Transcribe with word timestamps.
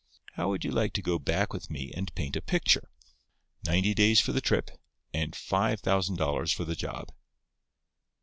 How 0.33 0.49
would 0.49 0.65
you 0.65 0.71
like 0.71 0.93
to 0.93 1.01
go 1.03 1.19
back 1.19 1.53
with 1.53 1.69
me 1.69 1.91
and 1.95 2.11
paint 2.15 2.35
a 2.35 2.41
picture? 2.41 2.89
Ninety 3.63 3.93
days 3.93 4.19
for 4.19 4.31
the 4.31 4.41
trip, 4.41 4.71
and 5.13 5.35
five 5.35 5.79
thousand 5.79 6.15
dollars 6.15 6.51
for 6.51 6.65
the 6.65 6.75
job." 6.75 7.11